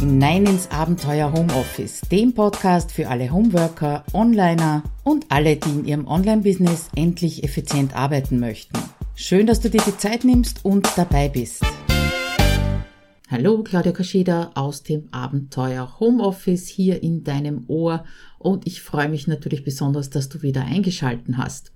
[0.00, 6.06] hinein ins Abenteuer Homeoffice, dem Podcast für alle Homeworker, Onliner und alle, die in ihrem
[6.06, 8.78] Online-Business endlich effizient arbeiten möchten.
[9.14, 11.62] Schön, dass du dir die Zeit nimmst und dabei bist.
[13.32, 18.02] Hallo, Claudia Kascheda aus dem Abenteuer Homeoffice hier in deinem Ohr
[18.40, 21.70] und ich freue mich natürlich besonders, dass du wieder eingeschalten hast.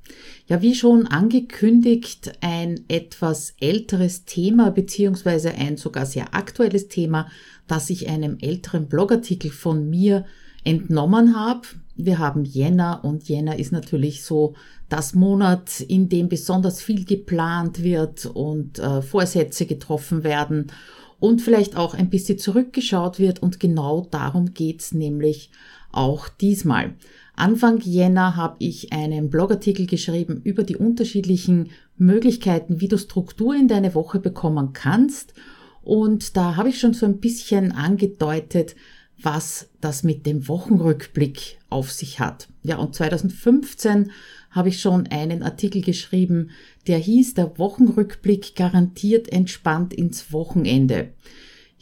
[0.48, 7.29] Ja, wie schon angekündigt, ein etwas älteres Thema beziehungsweise ein sogar sehr aktuelles Thema,
[7.68, 10.25] das ich einem älteren Blogartikel von mir
[10.64, 11.68] entnommen habe.
[11.94, 14.55] Wir haben Jänner und Jänner ist natürlich so
[14.89, 20.72] das Monat, in dem besonders viel geplant wird und äh, Vorsätze getroffen werden
[21.21, 25.50] und vielleicht auch ein bisschen zurückgeschaut wird und genau darum geht's nämlich
[25.93, 26.95] auch diesmal.
[27.36, 33.69] Anfang Jänner habe ich einen Blogartikel geschrieben über die unterschiedlichen Möglichkeiten, wie du Struktur in
[33.69, 35.34] deine Woche bekommen kannst.
[35.83, 38.77] Und da habe ich schon so ein bisschen angedeutet,
[39.25, 42.48] was das mit dem Wochenrückblick auf sich hat.
[42.62, 44.11] Ja, und 2015
[44.50, 46.50] habe ich schon einen Artikel geschrieben,
[46.86, 51.11] der hieß, der Wochenrückblick garantiert entspannt ins Wochenende.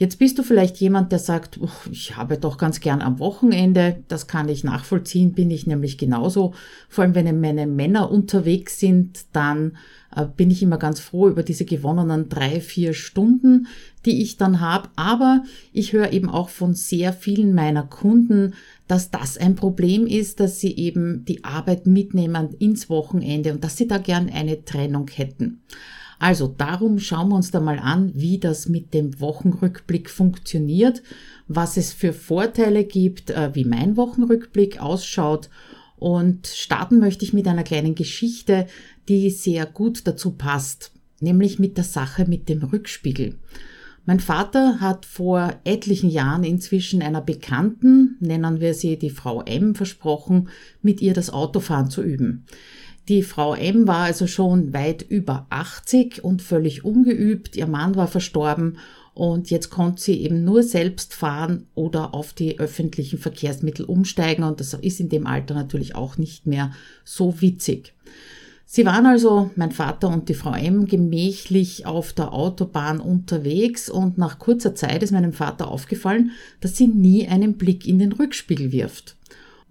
[0.03, 4.03] Jetzt bist du vielleicht jemand, der sagt, ich habe doch ganz gern am Wochenende.
[4.09, 6.55] Das kann ich nachvollziehen, bin ich nämlich genauso.
[6.89, 9.77] Vor allem, wenn meine Männer unterwegs sind, dann
[10.17, 13.69] äh, bin ich immer ganz froh über diese gewonnenen drei, vier Stunden,
[14.05, 14.89] die ich dann habe.
[14.97, 18.55] Aber ich höre eben auch von sehr vielen meiner Kunden,
[18.89, 23.77] dass das ein Problem ist, dass sie eben die Arbeit mitnehmen ins Wochenende und dass
[23.77, 25.61] sie da gern eine Trennung hätten.
[26.23, 31.03] Also darum schauen wir uns da mal an, wie das mit dem Wochenrückblick funktioniert,
[31.49, 35.51] was es für Vorteile gibt, äh, wie mein Wochenrückblick ausschaut
[35.97, 38.69] und starten möchte ich mit einer kleinen Geschichte,
[39.09, 43.35] die sehr gut dazu passt, nämlich mit der Sache mit dem Rückspiegel.
[44.07, 49.75] Mein Vater hat vor etlichen Jahren inzwischen einer Bekannten, nennen wir sie die Frau M,
[49.75, 50.51] versprochen,
[50.83, 52.47] mit ihr das Autofahren zu üben.
[53.09, 57.57] Die Frau M war also schon weit über 80 und völlig ungeübt.
[57.57, 58.79] Ihr Mann war verstorben
[59.15, 64.61] und jetzt konnte sie eben nur selbst fahren oder auf die öffentlichen Verkehrsmittel umsteigen und
[64.61, 66.73] das ist in dem Alter natürlich auch nicht mehr
[67.05, 67.93] so witzig.
[68.65, 74.17] Sie waren also, mein Vater und die Frau M, gemächlich auf der Autobahn unterwegs und
[74.17, 76.31] nach kurzer Zeit ist meinem Vater aufgefallen,
[76.61, 79.17] dass sie nie einen Blick in den Rückspiegel wirft.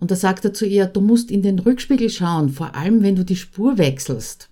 [0.02, 3.16] Und da sagt er zu ihr, du musst in den Rückspiegel schauen, vor allem wenn
[3.16, 4.50] du die Spur wechselst.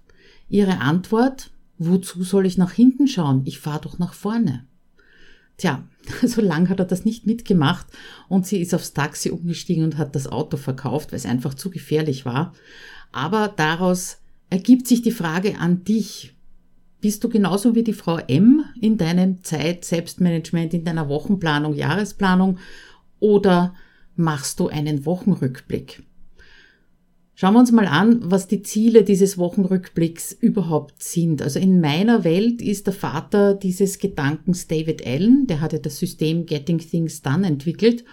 [0.47, 1.49] Ihre Antwort,
[1.79, 3.41] wozu soll ich nach hinten schauen?
[3.45, 4.67] Ich fahre doch nach vorne.
[5.57, 5.83] Tja,
[6.23, 7.87] so lang hat er das nicht mitgemacht
[8.27, 11.71] und sie ist aufs Taxi umgestiegen und hat das Auto verkauft, weil es einfach zu
[11.71, 12.53] gefährlich war.
[13.11, 14.19] Aber daraus
[14.51, 16.35] ergibt sich die Frage an dich.
[17.01, 22.59] Bist du genauso wie die Frau M in deinem Zeit-Selbstmanagement, in deiner Wochenplanung, Jahresplanung
[23.19, 23.73] oder
[24.19, 26.03] machst du einen Wochenrückblick?
[27.33, 31.41] Schauen wir uns mal an, was die Ziele dieses Wochenrückblicks überhaupt sind.
[31.41, 36.45] Also in meiner Welt ist der Vater dieses Gedankens David Allen, der hatte das System
[36.45, 38.03] Getting Things Done entwickelt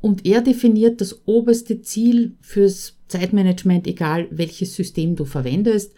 [0.00, 5.92] und er definiert das oberste Ziel fürs Zeitmanagement, egal welches System du verwendest.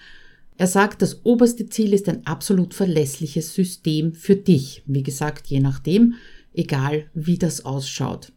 [0.59, 4.83] Er sagt, das oberste Ziel ist ein absolut verlässliches System für dich.
[4.85, 6.17] Wie gesagt, je nachdem,
[6.53, 8.34] egal wie das ausschaut.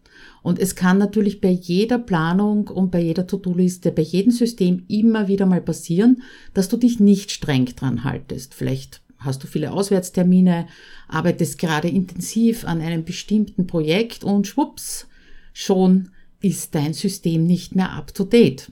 [0.47, 5.27] Und es kann natürlich bei jeder Planung und bei jeder To-Do-Liste, bei jedem System immer
[5.27, 8.53] wieder mal passieren, dass du dich nicht streng dran haltest.
[8.53, 10.67] Vielleicht hast du viele Auswärtstermine,
[11.09, 15.09] arbeitest gerade intensiv an einem bestimmten Projekt und schwupps,
[15.51, 18.71] schon ist dein System nicht mehr up to date.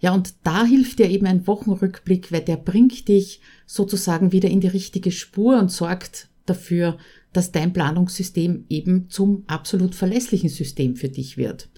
[0.00, 4.60] Ja, und da hilft dir eben ein Wochenrückblick, weil der bringt dich sozusagen wieder in
[4.60, 6.98] die richtige Spur und sorgt dafür,
[7.34, 11.68] dass dein Planungssystem eben zum absolut verlässlichen System für dich wird.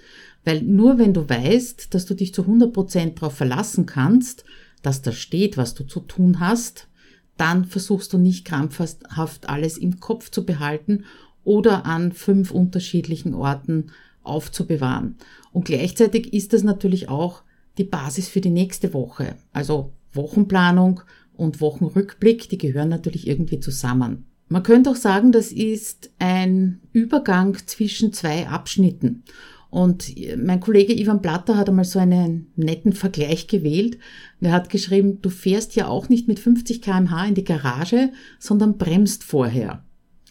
[0.45, 4.45] Weil nur wenn du weißt, dass du dich zu 100 Prozent darauf verlassen kannst,
[4.83, 6.89] dass da steht, was du zu tun hast,
[7.37, 11.05] dann versuchst du nicht krampfhaft alles im Kopf zu behalten
[11.43, 13.93] oder an fünf unterschiedlichen Orten
[14.23, 15.17] aufzubewahren.
[15.53, 17.43] Und gleichzeitig ist das natürlich auch
[17.79, 19.37] die Basis für die nächste Woche.
[19.53, 21.01] Also Wochenplanung
[21.35, 24.27] und Wochenrückblick, die gehören natürlich irgendwie zusammen.
[24.49, 29.25] Man könnte auch sagen, das ist ein Übergang zwischen zwei Abschnitten.
[29.71, 33.99] Und mein Kollege Ivan Platter hat einmal so einen netten Vergleich gewählt.
[34.41, 38.79] Er hat geschrieben, du fährst ja auch nicht mit 50 kmh in die Garage, sondern
[38.79, 39.85] bremst vorher.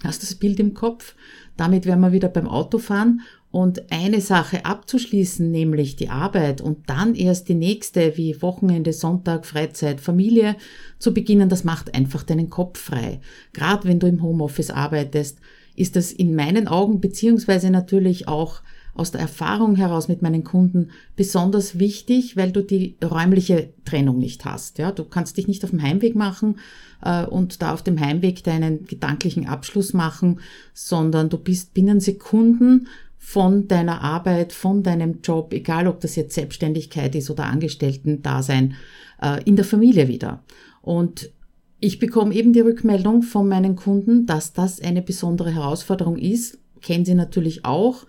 [0.04, 1.16] Hast du das Bild im Kopf?
[1.58, 3.22] Damit wären wir wieder beim Autofahren
[3.56, 9.46] und eine Sache abzuschließen, nämlich die Arbeit und dann erst die nächste, wie Wochenende, Sonntag,
[9.46, 10.58] Freizeit, Familie
[11.00, 13.22] zu beginnen, das macht einfach deinen Kopf frei.
[13.54, 15.40] Gerade wenn du im Homeoffice arbeitest,
[15.78, 18.60] ist das in meinen Augen beziehungsweise natürlich auch
[18.94, 24.44] aus der Erfahrung heraus mit meinen Kunden besonders wichtig, weil du die räumliche Trennung nicht
[24.44, 24.80] hast.
[24.80, 26.60] Ja, du kannst dich nicht auf dem Heimweg machen
[27.02, 30.40] äh, und da auf dem Heimweg deinen gedanklichen Abschluss machen,
[30.74, 32.88] sondern du bist binnen Sekunden
[33.26, 38.76] von deiner Arbeit, von deinem Job, egal ob das jetzt Selbstständigkeit ist oder Angestellten-Dasein,
[39.20, 40.44] äh, in der Familie wieder.
[40.84, 41.32] Und
[41.80, 46.60] ich bekomme eben die Rückmeldung von meinen Kunden, dass das eine besondere Herausforderung ist.
[46.82, 48.06] Kennen sie natürlich auch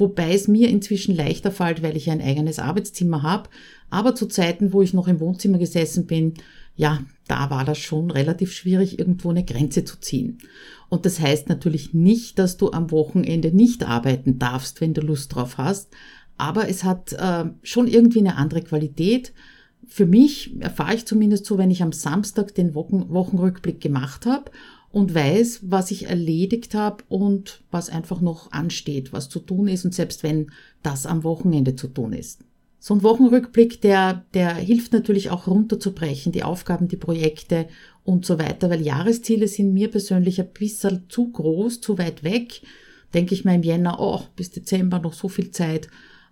[0.00, 3.48] wobei es mir inzwischen leichter fällt, weil ich ein eigenes Arbeitszimmer habe.
[3.90, 6.34] Aber zu Zeiten, wo ich noch im Wohnzimmer gesessen bin,
[6.76, 10.38] ja, da war das schon relativ schwierig, irgendwo eine Grenze zu ziehen.
[10.88, 15.34] Und das heißt natürlich nicht, dass du am Wochenende nicht arbeiten darfst, wenn du Lust
[15.34, 15.90] drauf hast.
[16.38, 19.32] Aber es hat äh, schon irgendwie eine andere Qualität.
[19.86, 24.50] Für mich erfahre ich zumindest so, wenn ich am Samstag den Wochen Wochenrückblick gemacht habe
[24.90, 29.84] und weiß, was ich erledigt habe und was einfach noch ansteht, was zu tun ist
[29.84, 30.50] und selbst wenn
[30.82, 32.44] das am Wochenende zu tun ist.
[32.82, 37.68] So ein Wochenrückblick, der, der hilft natürlich auch runterzubrechen, die Aufgaben, die Projekte
[38.04, 42.62] und so weiter, weil Jahresziele sind mir persönlich ein bisschen zu groß, zu weit weg.
[43.12, 45.86] Denke ich mir im Jänner, oh, bis Dezember noch so viel Zeit.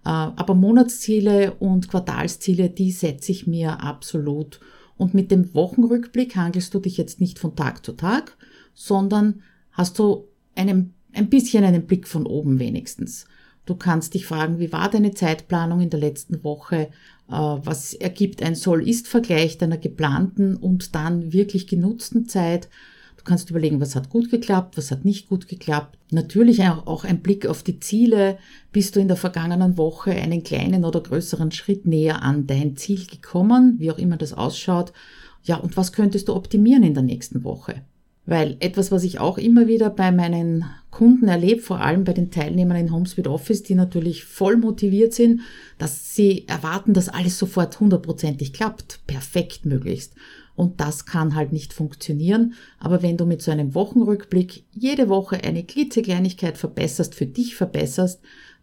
[0.06, 4.58] Äh, aber Monatsziele und Quartalsziele, die setze ich mir absolut.
[4.96, 8.38] Und mit dem Wochenrückblick hangelst du dich jetzt nicht von Tag zu Tag,
[8.72, 9.42] sondern
[9.72, 13.26] hast du einen, ein bisschen einen Blick von oben wenigstens.
[13.68, 16.88] Du kannst dich fragen, wie war deine Zeitplanung in der letzten Woche?
[17.28, 22.70] Äh, was ergibt ein Soll-Ist-Vergleich deiner geplanten und dann wirklich genutzten Zeit?
[23.18, 25.98] Du kannst überlegen, was hat gut geklappt, was hat nicht gut geklappt.
[26.10, 28.38] Natürlich auch ein Blick auf die Ziele.
[28.72, 33.04] Bist du in der vergangenen Woche einen kleinen oder größeren Schritt näher an dein Ziel
[33.04, 34.94] gekommen, wie auch immer das ausschaut?
[35.42, 37.82] Ja, und was könntest du optimieren in der nächsten Woche?
[38.28, 42.30] Weil etwas, was ich auch immer wieder bei meinen Kunden erlebe, vor allem bei den
[42.30, 45.40] Teilnehmern in HomeSuite Office, die natürlich voll motiviert sind,
[45.78, 50.14] dass sie erwarten, dass alles sofort hundertprozentig klappt, perfekt möglichst.
[50.56, 52.52] Und das kann halt nicht funktionieren.
[52.78, 58.20] Aber wenn du mit so einem Wochenrückblick jede Woche eine klitzekleinigkeit verbesserst, für dich verbesserst,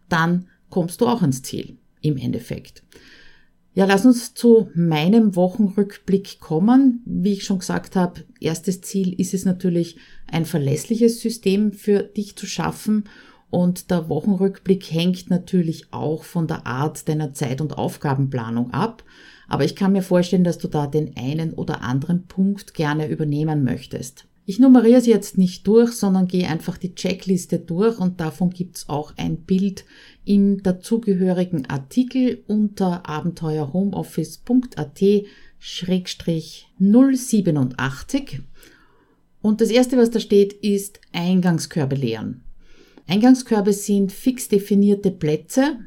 [0.08, 2.84] dann kommst du auch ans Ziel im Endeffekt.
[3.76, 7.02] Ja, lass uns zu meinem Wochenrückblick kommen.
[7.04, 12.36] Wie ich schon gesagt habe, erstes Ziel ist es natürlich, ein verlässliches System für dich
[12.36, 13.04] zu schaffen.
[13.50, 19.04] Und der Wochenrückblick hängt natürlich auch von der Art deiner Zeit- und Aufgabenplanung ab.
[19.46, 23.62] Aber ich kann mir vorstellen, dass du da den einen oder anderen Punkt gerne übernehmen
[23.62, 24.24] möchtest.
[24.48, 28.88] Ich nummeriere sie jetzt nicht durch, sondern gehe einfach die Checkliste durch und davon gibt's
[28.88, 29.84] auch ein Bild
[30.26, 35.02] im dazugehörigen Artikel unter abenteuerhomeoffice.at
[36.78, 38.42] 087.
[39.40, 42.42] Und das erste, was da steht, ist Eingangskörbe leeren.
[43.06, 45.78] Eingangskörbe sind fix definierte Plätze,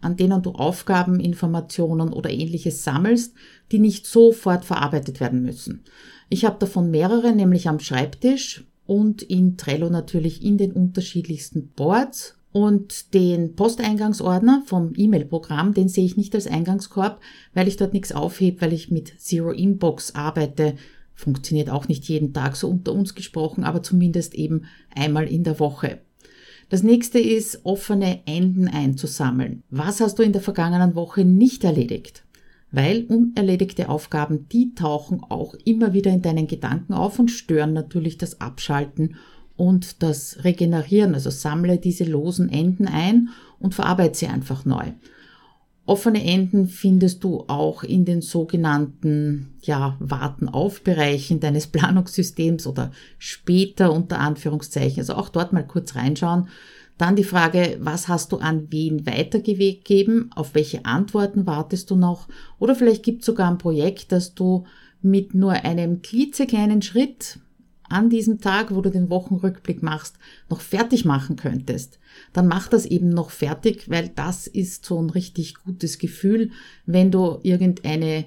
[0.00, 3.34] an denen du Aufgaben, Informationen oder ähnliches sammelst,
[3.70, 5.84] die nicht sofort verarbeitet werden müssen.
[6.28, 12.36] Ich habe davon mehrere, nämlich am Schreibtisch und in Trello natürlich in den unterschiedlichsten Boards.
[12.54, 17.20] Und den Posteingangsordner vom E-Mail-Programm, den sehe ich nicht als Eingangskorb,
[17.52, 20.76] weil ich dort nichts aufhebe, weil ich mit Zero Inbox arbeite.
[21.14, 25.58] Funktioniert auch nicht jeden Tag so unter uns gesprochen, aber zumindest eben einmal in der
[25.58, 25.98] Woche.
[26.68, 29.64] Das nächste ist, offene Enden einzusammeln.
[29.70, 32.22] Was hast du in der vergangenen Woche nicht erledigt?
[32.70, 38.18] weil unerledigte Aufgaben, die tauchen auch immer wieder in deinen Gedanken auf und stören natürlich
[38.18, 39.14] das Abschalten
[39.56, 41.14] und das Regenerieren.
[41.14, 44.92] Also sammle diese losen Enden ein und verarbeite sie einfach neu.
[45.86, 54.18] Offene Enden findest du auch in den sogenannten, ja, Warten-auf-Bereichen deines Planungssystems oder später unter
[54.18, 55.00] Anführungszeichen.
[55.00, 56.48] Also auch dort mal kurz reinschauen.
[56.96, 60.30] Dann die Frage, was hast du an wen weitergegeben?
[60.34, 62.28] Auf welche Antworten wartest du noch?
[62.58, 64.64] Oder vielleicht gibt es sogar ein Projekt, das du
[65.02, 67.40] mit nur einem klitzekleinen Schritt
[67.94, 70.16] an diesem Tag, wo du den Wochenrückblick machst,
[70.50, 72.00] noch fertig machen könntest,
[72.32, 76.50] dann mach das eben noch fertig, weil das ist so ein richtig gutes Gefühl,
[76.86, 78.26] wenn du irgendeine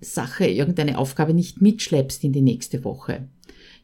[0.00, 3.28] Sache, irgendeine Aufgabe nicht mitschleppst in die nächste Woche.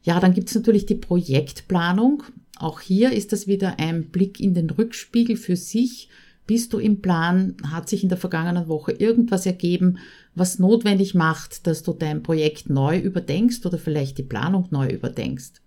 [0.02, 2.24] Ja, dann gibt's natürlich die Projektplanung.
[2.58, 6.08] Auch hier ist das wieder ein Blick in den Rückspiegel für sich.
[6.50, 7.54] Bist du im Plan?
[7.70, 9.98] Hat sich in der vergangenen Woche irgendwas ergeben,
[10.34, 15.62] was notwendig macht, dass du dein Projekt neu überdenkst oder vielleicht die Planung neu überdenkst?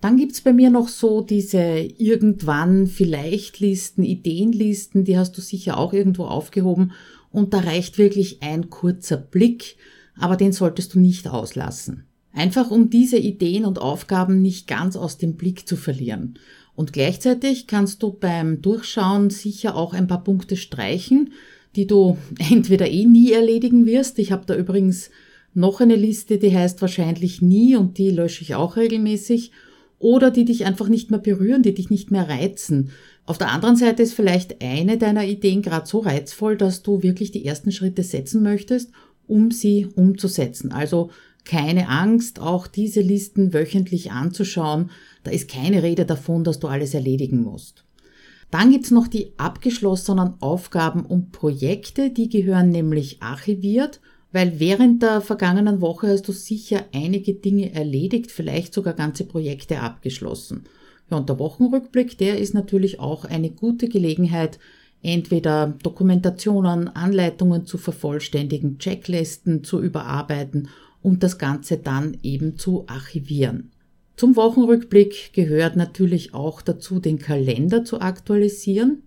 [0.00, 5.76] Dann gibt's bei mir noch so diese irgendwann vielleicht Listen, Ideenlisten, die hast du sicher
[5.76, 6.92] auch irgendwo aufgehoben
[7.32, 9.78] und da reicht wirklich ein kurzer Blick,
[10.16, 12.04] aber den solltest du nicht auslassen.
[12.32, 16.38] Einfach um diese Ideen und Aufgaben nicht ganz aus dem Blick zu verlieren.
[16.78, 21.32] Und gleichzeitig kannst du beim Durchschauen sicher auch ein paar Punkte streichen,
[21.74, 22.18] die du
[22.52, 24.20] entweder eh nie erledigen wirst.
[24.20, 25.10] Ich habe da übrigens
[25.54, 29.50] noch eine Liste, die heißt wahrscheinlich nie und die lösche ich auch regelmäßig.
[29.98, 32.92] Oder die dich einfach nicht mehr berühren, die dich nicht mehr reizen.
[33.26, 37.32] Auf der anderen Seite ist vielleicht eine deiner Ideen gerade so reizvoll, dass du wirklich
[37.32, 38.92] die ersten Schritte setzen möchtest,
[39.26, 40.70] um sie umzusetzen.
[40.70, 41.10] Also
[41.48, 44.90] keine Angst, auch diese Listen wöchentlich anzuschauen.
[45.24, 47.84] Da ist keine Rede davon, dass du alles erledigen musst.
[48.50, 54.00] Dann gibt's noch die abgeschlossenen Aufgaben und Projekte, die gehören nämlich archiviert,
[54.32, 59.80] weil während der vergangenen Woche hast du sicher einige Dinge erledigt, vielleicht sogar ganze Projekte
[59.80, 60.64] abgeschlossen.
[61.10, 64.58] Ja, und der Wochenrückblick, der ist natürlich auch eine gute Gelegenheit,
[65.02, 70.68] entweder Dokumentationen, Anleitungen zu vervollständigen, Checklisten zu überarbeiten
[71.02, 73.70] und das Ganze dann eben zu archivieren.
[74.16, 79.04] Zum Wochenrückblick gehört natürlich auch dazu, den Kalender zu aktualisieren.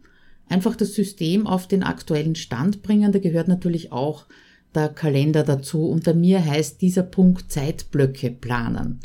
[0.48, 3.12] Einfach das System auf den aktuellen Stand bringen.
[3.12, 4.26] Da gehört natürlich auch
[4.74, 5.86] der Kalender dazu.
[5.86, 9.00] Und bei mir heißt dieser Punkt Zeitblöcke planen.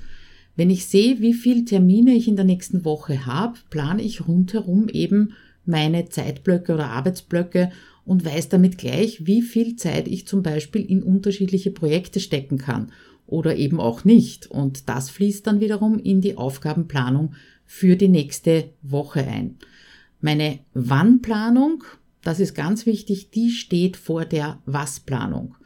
[0.54, 4.88] Wenn ich sehe, wie viele Termine ich in der nächsten Woche habe, plane ich rundherum
[4.88, 5.34] eben
[5.66, 7.70] meine Zeitblöcke oder Arbeitsblöcke
[8.04, 12.92] und weiß damit gleich, wie viel Zeit ich zum Beispiel in unterschiedliche Projekte stecken kann
[13.26, 14.46] oder eben auch nicht.
[14.46, 19.56] Und das fließt dann wiederum in die Aufgabenplanung für die nächste Woche ein.
[20.20, 21.84] Meine Wann-Planung,
[22.22, 25.56] das ist ganz wichtig, die steht vor der Was-Planung,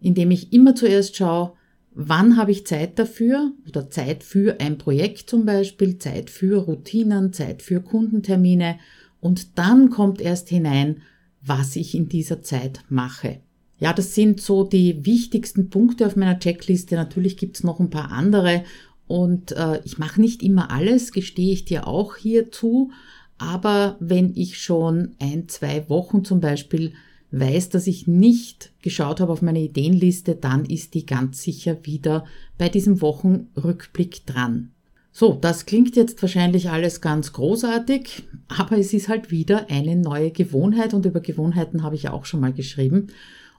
[0.00, 1.54] indem ich immer zuerst schaue,
[1.94, 7.32] wann habe ich Zeit dafür oder Zeit für ein Projekt zum Beispiel, Zeit für Routinen,
[7.32, 8.78] Zeit für Kundentermine
[9.24, 11.00] und dann kommt erst hinein,
[11.40, 13.40] was ich in dieser Zeit mache.
[13.78, 16.94] Ja, das sind so die wichtigsten Punkte auf meiner Checkliste.
[16.94, 18.64] Natürlich gibt's noch ein paar andere
[19.06, 22.90] und äh, ich mache nicht immer alles, gestehe ich dir auch hierzu.
[23.38, 26.92] Aber wenn ich schon ein, zwei Wochen zum Beispiel
[27.30, 32.26] weiß, dass ich nicht geschaut habe auf meine Ideenliste, dann ist die ganz sicher wieder
[32.58, 34.73] bei diesem Wochenrückblick dran.
[35.16, 40.32] So, das klingt jetzt wahrscheinlich alles ganz großartig, aber es ist halt wieder eine neue
[40.32, 43.06] Gewohnheit und über Gewohnheiten habe ich ja auch schon mal geschrieben.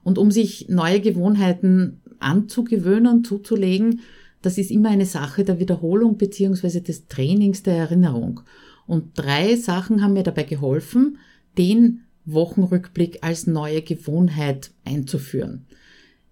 [0.03, 4.01] Und um sich neue Gewohnheiten anzugewöhnen, zuzulegen,
[4.41, 8.41] das ist immer eine Sache der Wiederholung beziehungsweise des Trainings der Erinnerung.
[8.85, 11.19] Und drei Sachen haben mir dabei geholfen,
[11.57, 15.67] den Wochenrückblick als neue Gewohnheit einzuführen.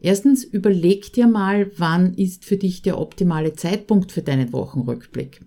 [0.03, 5.39] Erstens, überleg dir mal, wann ist für dich der optimale Zeitpunkt für deinen Wochenrückblick.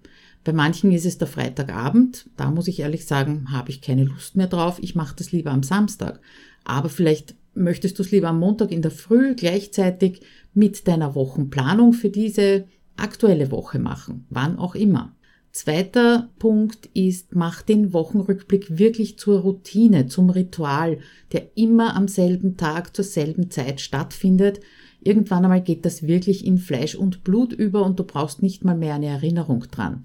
[0.45, 4.35] Bei manchen ist es der Freitagabend, da muss ich ehrlich sagen, habe ich keine Lust
[4.35, 6.21] mehr drauf, ich mache das lieber am Samstag.
[6.65, 10.23] Aber vielleicht möchtest du es lieber am Montag in der Früh gleichzeitig
[10.55, 15.15] mit deiner Wochenplanung für diese aktuelle Woche machen, wann auch immer.
[15.57, 20.99] Zweiter Punkt ist, mach den Wochenrückblick wirklich zur Routine, zum Ritual,
[21.33, 24.61] der immer am selben Tag zur selben Zeit stattfindet.
[25.01, 28.77] Irgendwann einmal geht das wirklich in Fleisch und Blut über und du brauchst nicht mal
[28.77, 30.03] mehr eine Erinnerung dran.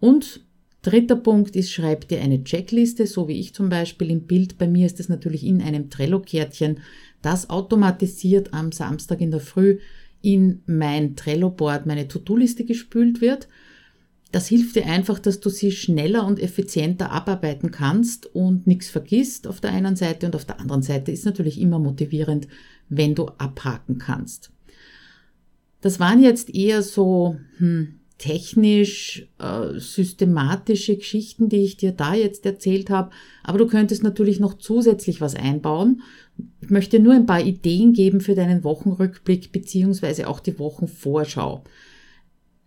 [0.00, 0.40] Und
[0.80, 4.56] Dritter Punkt ist, schreib dir eine Checkliste, so wie ich zum Beispiel im Bild.
[4.56, 6.78] Bei mir ist es natürlich in einem Trello-Kärtchen,
[7.20, 9.78] das automatisiert am Samstag in der Früh
[10.22, 13.46] in mein Trello-Board, meine To-Do-Liste gespült wird.
[14.36, 19.46] Das hilft dir einfach, dass du sie schneller und effizienter abarbeiten kannst und nichts vergisst
[19.46, 22.46] auf der einen Seite und auf der anderen Seite ist natürlich immer motivierend,
[22.90, 24.50] wenn du abhaken kannst.
[25.80, 32.44] Das waren jetzt eher so, hm, technisch äh, systematische Geschichten, die ich dir da jetzt
[32.44, 33.12] erzählt habe,
[33.42, 36.02] aber du könntest natürlich noch zusätzlich was einbauen.
[36.60, 41.64] Ich möchte nur ein paar Ideen geben für deinen Wochenrückblick beziehungsweise auch die Wochenvorschau.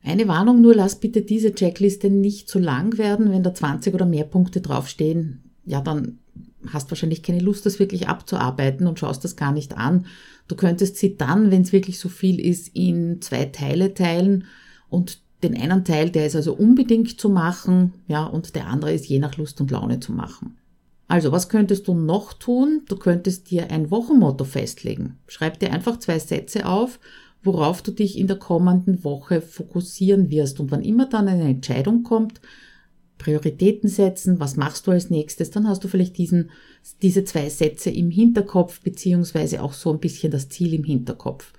[0.03, 3.31] Eine Warnung nur, lass bitte diese Checkliste nicht zu lang werden.
[3.31, 6.19] Wenn da 20 oder mehr Punkte draufstehen, ja, dann
[6.67, 10.05] hast wahrscheinlich keine Lust, das wirklich abzuarbeiten und schaust das gar nicht an.
[10.47, 14.45] Du könntest sie dann, wenn es wirklich so viel ist, in zwei Teile teilen
[14.89, 19.05] und den einen Teil, der ist also unbedingt zu machen, ja, und der andere ist
[19.05, 20.57] je nach Lust und Laune zu machen.
[21.07, 22.83] Also, was könntest du noch tun?
[22.87, 25.17] Du könntest dir ein Wochenmotto festlegen.
[25.27, 26.99] Schreib dir einfach zwei Sätze auf,
[27.43, 30.59] worauf du dich in der kommenden Woche fokussieren wirst.
[30.59, 32.41] Und wann immer dann eine Entscheidung kommt,
[33.17, 36.51] Prioritäten setzen, was machst du als nächstes, dann hast du vielleicht diesen,
[37.01, 41.53] diese zwei Sätze im Hinterkopf, beziehungsweise auch so ein bisschen das Ziel im Hinterkopf.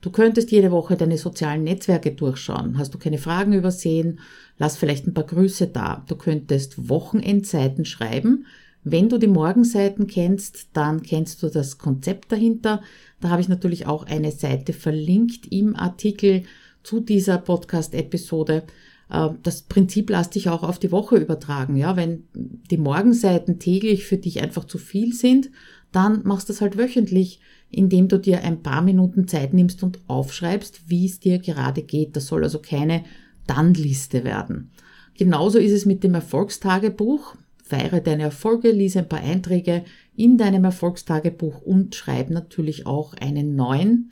[0.00, 2.78] Du könntest jede Woche deine sozialen Netzwerke durchschauen.
[2.78, 4.20] Hast du keine Fragen übersehen?
[4.56, 6.04] Lass vielleicht ein paar Grüße da.
[6.08, 8.46] Du könntest Wochenendseiten schreiben.
[8.82, 12.82] Wenn du die Morgenseiten kennst, dann kennst du das Konzept dahinter.
[13.20, 16.44] Da habe ich natürlich auch eine Seite verlinkt im Artikel
[16.82, 18.64] zu dieser Podcast-Episode.
[19.10, 21.76] Äh, das Prinzip lässt sich auch auf die Woche übertragen.
[21.76, 25.50] Ja, wenn die Morgenseiten täglich für dich einfach zu viel sind,
[25.92, 30.00] dann machst du das halt wöchentlich, indem du dir ein paar Minuten Zeit nimmst und
[30.06, 32.16] aufschreibst, wie es dir gerade geht.
[32.16, 33.04] Das soll also keine
[33.46, 34.70] Dann-Liste werden.
[35.18, 37.36] Genauso ist es mit dem Erfolgstagebuch.
[37.70, 39.84] Feiere deine Erfolge, liese ein paar Einträge
[40.16, 44.08] in deinem Erfolgstagebuch und schreib natürlich auch einen neuen.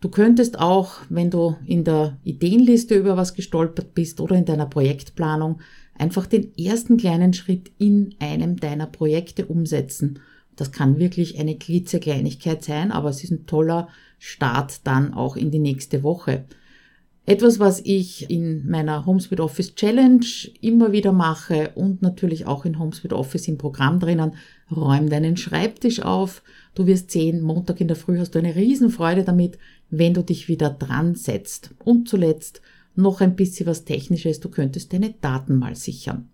[0.00, 4.64] Du könntest auch, wenn du in der Ideenliste über was gestolpert bist oder in deiner
[4.64, 5.60] Projektplanung,
[5.94, 10.20] einfach den ersten kleinen Schritt in einem deiner Projekte umsetzen.
[10.56, 15.50] Das kann wirklich eine klitzekleinigkeit sein, aber es ist ein toller Start dann auch in
[15.50, 16.46] die nächste Woche.
[17.30, 20.26] Etwas, was ich in meiner HomeSpeed Office Challenge
[20.62, 24.32] immer wieder mache und natürlich auch in HomeSpeed Office im Programm drinnen,
[24.68, 26.42] räum deinen Schreibtisch auf.
[26.74, 29.58] Du wirst sehen, Montag in der Früh hast du eine Riesenfreude damit,
[29.90, 31.70] wenn du dich wieder dran setzt.
[31.84, 32.62] Und zuletzt
[32.96, 36.28] noch ein bisschen was Technisches, du könntest deine Daten mal sichern.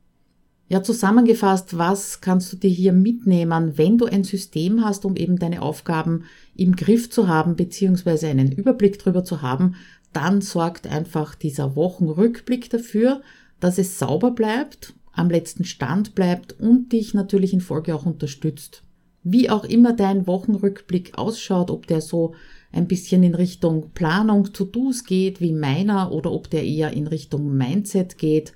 [0.68, 5.38] Ja, zusammengefasst, was kannst du dir hier mitnehmen, wenn du ein System hast, um eben
[5.38, 6.24] deine Aufgaben
[6.56, 9.76] im Griff zu haben, beziehungsweise einen Überblick drüber zu haben,
[10.16, 13.20] dann sorgt einfach dieser Wochenrückblick dafür,
[13.60, 18.82] dass es sauber bleibt, am letzten Stand bleibt und dich natürlich in Folge auch unterstützt.
[19.22, 22.34] Wie auch immer dein Wochenrückblick ausschaut, ob der so
[22.72, 27.54] ein bisschen in Richtung Planung, To-Dos geht wie meiner oder ob der eher in Richtung
[27.54, 28.54] Mindset geht,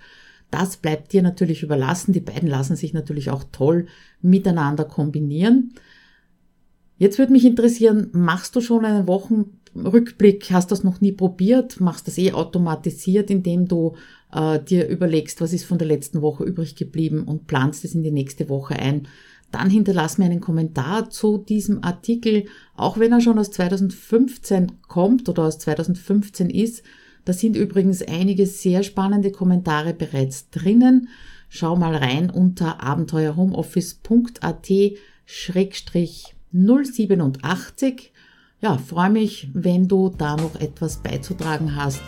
[0.50, 2.12] das bleibt dir natürlich überlassen.
[2.12, 3.86] Die beiden lassen sich natürlich auch toll
[4.20, 5.74] miteinander kombinieren.
[6.98, 11.80] Jetzt würde mich interessieren, machst du schon einen Wochen Rückblick, hast das noch nie probiert,
[11.80, 13.94] machst das eh automatisiert, indem du
[14.32, 18.02] äh, dir überlegst, was ist von der letzten Woche übrig geblieben und planst es in
[18.02, 19.06] die nächste Woche ein,
[19.52, 22.46] dann hinterlass mir einen Kommentar zu diesem Artikel,
[22.76, 26.82] auch wenn er schon aus 2015 kommt oder aus 2015 ist.
[27.24, 31.08] Da sind übrigens einige sehr spannende Kommentare bereits drinnen.
[31.48, 34.68] Schau mal rein unter abenteuerhomeoffice.at
[36.52, 38.12] 087
[38.60, 42.00] ja, freue mich, wenn du da noch etwas beizutragen hast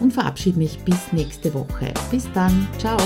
[0.00, 1.92] und verabschiede mich bis nächste Woche.
[2.10, 2.98] Bis dann, ciao.